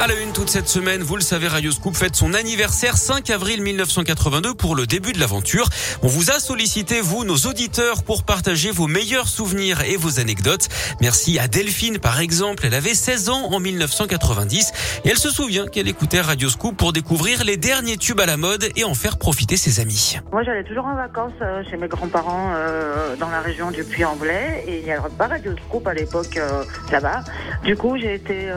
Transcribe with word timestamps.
À 0.00 0.06
la 0.06 0.14
une 0.14 0.32
toute 0.32 0.48
cette 0.48 0.68
semaine, 0.68 1.02
vous 1.02 1.16
le 1.16 1.22
savez, 1.22 1.48
Radio 1.48 1.72
Scoop 1.72 1.96
fête 1.96 2.14
son 2.14 2.32
anniversaire 2.32 2.96
5 2.96 3.30
avril 3.30 3.62
1982 3.62 4.54
pour 4.54 4.76
le 4.76 4.86
début 4.86 5.12
de 5.12 5.18
l'aventure. 5.18 5.68
On 6.04 6.06
vous 6.06 6.30
a 6.30 6.38
sollicité, 6.38 7.00
vous, 7.00 7.24
nos 7.24 7.34
auditeurs, 7.34 8.04
pour 8.04 8.22
partager 8.22 8.70
vos 8.70 8.86
meilleurs 8.86 9.26
souvenirs 9.26 9.82
et 9.82 9.96
vos 9.96 10.20
anecdotes. 10.20 10.68
Merci 11.00 11.40
à 11.40 11.48
Delphine, 11.48 11.98
par 11.98 12.20
exemple. 12.20 12.62
Elle 12.64 12.74
avait 12.74 12.94
16 12.94 13.28
ans 13.28 13.48
en 13.50 13.58
1990 13.58 15.00
et 15.04 15.08
elle 15.08 15.18
se 15.18 15.30
souvient 15.30 15.66
qu'elle 15.66 15.88
écoutait 15.88 16.20
Radio 16.20 16.48
Scoop 16.48 16.76
pour 16.76 16.92
découvrir 16.92 17.42
les 17.42 17.56
derniers 17.56 17.96
tubes 17.96 18.20
à 18.20 18.26
la 18.26 18.36
mode 18.36 18.68
et 18.76 18.84
en 18.84 18.94
faire 18.94 19.18
profiter 19.18 19.56
ses 19.56 19.80
amis. 19.80 20.18
Moi, 20.30 20.44
j'allais 20.44 20.62
toujours 20.62 20.86
en 20.86 20.94
vacances 20.94 21.32
euh, 21.42 21.64
chez 21.68 21.76
mes 21.76 21.88
grands-parents 21.88 22.52
euh, 22.54 23.16
dans 23.16 23.30
la 23.30 23.40
région 23.40 23.72
du 23.72 23.82
Puy-en-Velay 23.82 24.62
et 24.68 24.78
il 24.78 24.84
n'y 24.84 24.92
avait 24.92 25.08
pas 25.18 25.26
Radio 25.26 25.56
Scoop 25.66 25.88
à 25.88 25.94
l'époque 25.94 26.36
euh, 26.36 26.62
là-bas. 26.92 27.24
Du 27.64 27.76
coup, 27.76 27.98
j'ai 27.98 28.14
été 28.14 28.48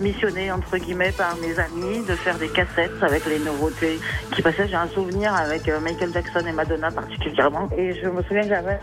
missionnée 0.00 0.50
entre 0.50 0.76
guillemets 0.76 0.87
par 0.94 1.36
mes 1.36 1.58
amis 1.58 2.00
de 2.08 2.14
faire 2.14 2.38
des 2.38 2.48
cassettes 2.48 3.02
avec 3.02 3.26
les 3.26 3.38
nouveautés 3.38 3.98
qui 4.34 4.40
passaient. 4.40 4.66
J'ai 4.68 4.74
un 4.74 4.88
souvenir 4.88 5.34
avec 5.34 5.68
euh, 5.68 5.80
Michael 5.80 6.12
Jackson 6.12 6.40
et 6.46 6.52
Madonna 6.52 6.90
particulièrement. 6.90 7.68
Et 7.76 7.94
je 7.94 8.08
me 8.08 8.22
souviens 8.22 8.42
que 8.42 8.48
j'avais 8.48 8.78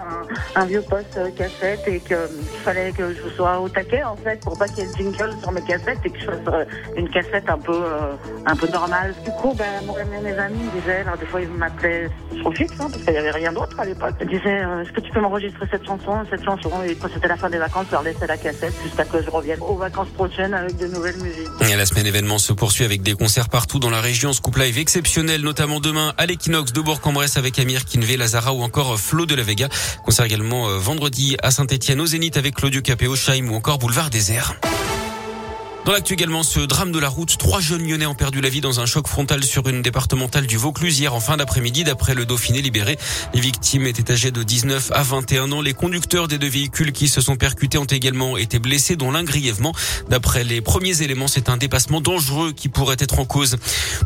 un, 0.56 0.66
vieux 0.66 0.82
poste 0.82 1.18
euh, 1.18 1.30
cassette 1.32 1.82
et 1.88 2.00
qu'il 2.00 2.18
fallait 2.64 2.92
que 2.92 3.12
je 3.12 3.36
sois 3.36 3.60
au 3.60 3.70
taquet 3.70 4.04
en 4.04 4.16
fait 4.16 4.40
pour 4.42 4.58
pas 4.58 4.68
qu'il 4.68 4.80
y 4.80 4.82
ait 4.88 4.92
de 4.92 4.96
jingle 4.96 5.32
sur 5.42 5.52
mes 5.52 5.62
cassettes 5.62 6.00
et 6.06 6.10
que 6.10 6.20
je 6.20 6.26
fasse 6.26 6.40
euh, 6.48 6.66
une 6.96 7.10
cassette 7.10 7.50
un 7.50 7.58
peu 7.58 7.84
un 8.46 8.56
peu 8.56 8.68
normale. 8.68 9.14
Du 9.24 9.32
coup, 9.32 9.54
ben, 9.56 9.66
moi 9.86 9.98
mes 10.24 10.38
amis 10.38 10.70
disaient, 10.76 11.02
alors 11.02 11.18
des 11.18 11.26
fois 11.26 11.42
ils 11.42 11.50
m'appelaient 11.50 12.10
sur 12.40 12.54
fixe 12.54 12.74
hein, 12.80 12.88
parce 12.92 13.04
qu'il 13.04 13.14
n'y 13.14 13.20
avait 13.20 13.32
rien 13.32 13.52
d'autre 13.52 13.80
à 13.80 13.86
l'époque. 13.86 14.14
Ils 14.22 14.28
disaient, 14.28 14.64
est-ce 14.82 14.92
que 14.92 15.02
tu 15.02 15.12
peux 15.12 15.22
m'enregistrer 15.22 15.66
cette 15.72 15.86
chanson, 15.86 16.24
cette 16.30 16.44
chanson 16.44 16.70
Et 16.88 16.96
quand 16.96 17.10
c'était 17.14 17.28
la 17.28 17.38
fin 17.38 17.50
des 17.50 17.58
vacances, 17.58 17.86
je 17.88 17.94
leur 17.94 18.04
laissais 18.04 18.28
la 18.28 18.38
cassette 18.38 18.74
jusqu'à 18.84 19.06
que 19.06 19.22
je 19.22 19.30
revienne 19.30 19.60
aux 19.62 19.76
vacances 19.76 20.10
prochaines 20.10 20.54
avec 20.54 20.78
de 20.78 20.88
nouvelles 20.88 21.18
musiques. 21.18 21.50
Semaine 21.96 22.08
événement 22.08 22.40
se 22.40 22.52
poursuit 22.52 22.84
avec 22.84 23.04
des 23.04 23.14
concerts 23.14 23.48
partout 23.48 23.80
dans 23.80 23.90
la 23.90 24.02
région. 24.02 24.34
Ce 24.34 24.42
couple 24.42 24.64
live 24.64 24.80
exceptionnel, 24.80 25.40
notamment 25.40 25.80
demain 25.80 26.14
à 26.18 26.26
l'Equinox 26.26 26.74
de 26.74 26.82
Bourg-en-Bresse 26.82 27.38
avec 27.38 27.58
Amir 27.58 27.86
Kinvé, 27.86 28.18
Lazara 28.18 28.54
ou 28.54 28.64
encore 28.64 29.00
Flo 29.00 29.26
de 29.26 29.34
la 29.34 29.44
Vega. 29.44 29.70
Concert 30.04 30.26
également 30.26 30.68
euh, 30.68 30.78
vendredi 30.78 31.38
à 31.42 31.52
Saint-Etienne 31.52 32.02
au 32.02 32.06
Zénith 32.06 32.36
avec 32.36 32.56
Claudio 32.56 32.82
Capéo, 32.82 33.16
Chaim 33.16 33.48
ou 33.50 33.56
encore 33.56 33.80
Boulevard 33.80 34.10
Désert. 34.10 34.56
Dans 35.86 35.92
l'actu 35.92 36.14
également, 36.14 36.42
ce 36.42 36.62
drame 36.62 36.92
de 36.92 36.98
la 36.98 37.10
route, 37.10 37.38
trois 37.38 37.60
jeunes 37.60 37.88
lyonnais 37.88 38.08
ont 38.08 38.16
perdu 38.16 38.42
la 38.42 38.50
vie 38.50 38.60
dans 38.60 38.80
un 38.80 38.88
choc 38.88 39.08
frontal 39.08 39.44
sur 39.44 39.68
une 39.70 39.84
départementale 39.84 40.48
du 40.48 40.58
Vaucluse 40.58 41.00
hier 41.00 41.14
en 41.14 41.20
fin 41.20 41.38
d'après-midi 41.38 41.84
d'après 41.84 42.16
le 42.16 42.26
Dauphiné 42.26 42.64
libéré. 42.64 42.98
Les 43.36 43.40
victimes 43.40 43.86
étaient 43.86 44.12
âgées 44.12 44.32
de 44.32 44.42
19 44.42 44.92
à 44.92 45.04
21 45.04 45.52
ans. 45.52 45.62
Les 45.62 45.76
conducteurs 45.76 46.28
des 46.28 46.40
deux 46.40 46.50
véhicules 46.50 46.92
qui 46.92 47.08
se 47.08 47.22
sont 47.22 47.36
percutés 47.36 47.78
ont 47.78 47.86
également 47.86 48.36
été 48.36 48.58
blessés, 48.58 48.96
dont 48.96 49.12
l'un 49.12 49.24
grièvement. 49.24 49.74
D'après 50.10 50.44
les 50.44 50.60
premiers 50.60 51.04
éléments, 51.04 51.28
c'est 51.28 51.50
un 51.50 51.58
dépassement 51.58 52.02
dangereux 52.02 52.52
qui 52.52 52.68
pourrait 52.68 52.98
être 52.98 53.20
en 53.20 53.26
cause. 53.26 53.58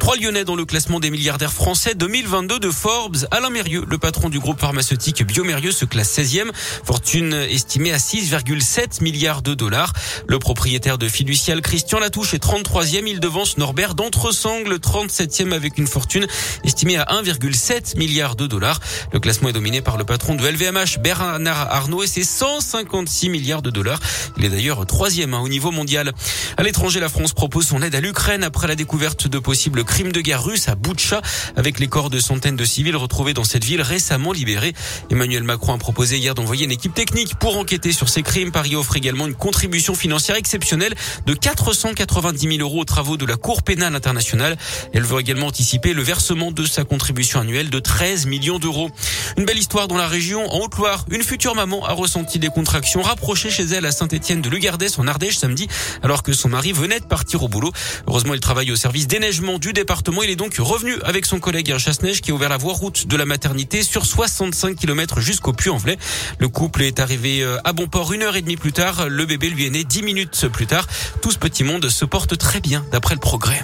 Trois 0.02 0.18
lyonnais 0.18 0.44
dans 0.44 0.58
le 0.58 0.66
classement 0.66 1.00
des 1.00 1.12
milliardaires 1.12 1.54
français 1.54 1.96
2022 1.96 2.60
de 2.60 2.72
Forbes. 2.72 3.26
Alain 3.32 3.52
Mérieux, 3.52 3.86
le 3.88 3.98
patron 3.98 4.28
du 4.28 4.40
groupe 4.40 4.60
pharmaceutique 4.60 5.26
Biomérieux, 5.26 5.72
se 5.72 5.86
classe 5.86 6.14
16e. 6.20 6.52
Fortune 6.84 7.32
estimée 7.32 7.94
à 7.94 8.00
6,7 8.00 9.02
milliards 9.02 9.42
de 9.42 9.54
dollars. 9.54 9.94
Le 10.28 10.40
propriétaire 10.40 10.98
de 10.98 11.08
Fiducial 11.08 11.62
Christian 11.70 12.00
Latouche 12.00 12.34
est 12.34 12.44
33e. 12.44 13.04
Il 13.06 13.20
devance 13.20 13.60
Norbert 13.60 13.94
d'Entresangle, 13.94 14.78
37e 14.78 15.54
avec 15.54 15.78
une 15.78 15.86
fortune 15.86 16.26
estimée 16.64 16.98
à 16.98 17.04
1,7 17.04 17.96
milliard 17.96 18.36
de 18.36 18.48
dollars. 18.48 18.80
Le 19.14 19.20
classement 19.20 19.50
est 19.50 19.54
dominé 19.54 19.80
par 19.82 19.96
le 19.96 20.04
patron 20.04 20.34
de 20.34 20.44
LVMH, 20.48 20.98
Bernard 21.00 21.72
Arnault, 21.72 22.02
et 22.02 22.08
c'est 22.08 22.24
156 22.24 23.30
milliards 23.30 23.62
de 23.62 23.70
dollars. 23.70 24.00
Il 24.40 24.46
est 24.46 24.50
d'ailleurs 24.50 24.84
troisième 24.88 25.36
hein, 25.36 25.42
au 25.42 25.48
niveau 25.48 25.70
mondial. 25.70 26.12
À 26.58 26.64
l'étranger, 26.64 27.00
la 27.00 27.08
France 27.08 27.34
propose 27.34 27.68
son 27.68 27.84
aide 27.84 27.94
à 27.94 28.02
l'Ukraine 28.02 28.44
après 28.44 28.66
la 28.66 28.74
découverte 28.74 29.28
de 29.28 29.38
possibles 29.38 29.84
crimes 29.84 30.12
de 30.12 30.22
guerre 30.22 30.44
russes 30.44 30.70
à 30.70 30.74
Boutcha, 30.74 31.22
avec 31.56 31.80
les 31.80 31.88
corps 31.88 32.10
de 32.10 32.20
centaines 32.20 32.56
de 32.56 32.66
civils 32.66 32.96
retrouvés 32.96 33.36
dans 33.36 33.44
cette 33.44 33.64
ville 33.64 33.84
récemment 33.84 34.32
libérée. 34.32 34.74
Emmanuel 35.12 35.44
Macron 35.44 35.76
a 35.76 35.78
proposé 35.78 36.18
hier 36.18 36.34
d'envoyer 36.34 36.66
une 36.66 36.72
équipe 36.72 36.96
technique 36.96 37.36
pour 37.36 37.60
enquêter 37.60 37.92
sur 37.92 38.10
ces 38.10 38.24
crimes. 38.24 38.52
Paris 38.52 38.76
offre 38.76 38.98
également 38.98 39.28
une 39.28 39.36
contribution 39.36 39.94
financière 39.94 40.36
exceptionnelle 40.36 40.96
de 41.28 41.36
4 41.36 41.59
490 41.64 42.58
000 42.58 42.62
euros 42.62 42.82
aux 42.82 42.86
travaux 42.86 43.18
de 43.18 43.26
la 43.26 43.36
Cour 43.36 43.64
pénale 43.64 43.96
internationale. 43.96 44.58
Elle 44.94 45.04
veut 45.04 45.20
également 45.20 45.48
anticiper 45.48 45.94
le 45.94 46.02
versement 46.02 46.52
de 46.52 46.66
sa 46.66 46.84
contribution 46.84 47.40
annuelle 47.40 47.70
de 47.70 47.80
13 47.80 48.26
millions 48.26 48.60
d'euros. 48.60 48.90
Une 49.38 49.46
belle 49.46 49.58
histoire 49.58 49.88
dans 49.88 49.98
la 49.98 50.08
région. 50.08 50.52
En 50.52 50.60
Haute-Loire, 50.60 51.06
une 51.12 51.24
future 51.24 51.56
maman 51.56 51.86
a 51.86 51.94
ressenti 51.94 52.40
des 52.40 52.50
contractions 52.50 53.02
rapprochées 53.02 53.50
chez 53.50 53.64
elle 53.64 53.86
à 53.86 53.92
Saint-Étienne 53.92 54.42
de 54.42 54.50
Lugardès 54.50 54.98
en 54.98 55.08
Ardèche 55.08 55.38
samedi, 55.38 55.68
alors 56.04 56.24
que 56.24 56.34
son 56.34 56.50
mari 56.50 56.72
venait 56.72 57.00
de 57.00 57.06
partir 57.06 57.44
au 57.44 57.48
boulot. 57.48 57.72
Heureusement, 58.08 58.34
il 58.34 58.40
travaille 58.40 58.72
au 58.72 58.76
service 58.76 59.08
déneigement 59.08 59.60
du 59.60 59.74
département. 59.74 60.24
Il 60.24 60.30
est 60.30 60.36
donc 60.36 60.56
revenu 60.58 60.96
avec 61.04 61.26
son 61.26 61.40
collègue 61.40 61.72
un 61.72 61.78
chasse-neige 61.78 62.22
qui 62.22 62.32
a 62.32 62.34
ouvert 62.34 62.50
la 62.50 62.58
voie 62.58 62.74
route 62.74 63.08
de 63.08 63.16
la 63.16 63.26
maternité 63.26 63.84
sur 63.84 64.06
65 64.06 64.76
km 64.76 65.20
jusqu'au 65.20 65.54
Puy-en-Velay. 65.54 65.98
Le 66.40 66.50
couple 66.50 66.84
est 66.84 67.00
arrivé 67.00 67.42
euh, 67.42 67.58
à 67.64 67.74
bon 67.74 67.88
port 67.88 68.14
une 68.14 68.24
heure 68.24 68.36
et 68.36 68.42
demie 68.42 68.58
plus 68.58 68.74
tard. 68.74 69.10
Le 69.10 69.26
bébé 69.26 69.50
lui 69.50 69.66
est 69.66 69.70
né 69.70 69.84
dix 69.84 70.04
minutes 70.04 70.48
plus 70.48 70.68
tard. 70.68 70.88
Tout 71.22 71.32
ce 71.32 71.38
petit 71.38 71.64
monde 71.64 71.90
se 71.90 72.06
porte 72.06 72.38
très 72.38 72.62
bien 72.62 72.86
d'après 72.92 73.16
le 73.16 73.20
progrès. 73.20 73.62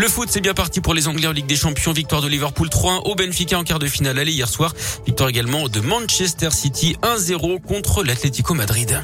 Le 0.00 0.08
foot, 0.08 0.30
c'est 0.32 0.40
bien 0.40 0.54
parti 0.54 0.80
pour 0.80 0.94
les 0.94 1.08
Anglais 1.08 1.26
en 1.26 1.32
Ligue 1.32 1.44
des 1.44 1.56
Champions. 1.56 1.92
Victoire 1.92 2.22
de 2.22 2.26
Liverpool 2.26 2.68
3-1 2.68 3.02
au 3.04 3.14
Benfica 3.14 3.58
en 3.58 3.64
quart 3.64 3.78
de 3.78 3.86
finale 3.86 4.18
aller 4.18 4.32
hier 4.32 4.48
soir. 4.48 4.74
Victoire 5.04 5.28
également 5.28 5.68
de 5.68 5.78
Manchester 5.80 6.50
City 6.52 6.96
1-0 7.02 7.60
contre 7.60 8.02
l'Atlético 8.02 8.54
Madrid. 8.54 8.98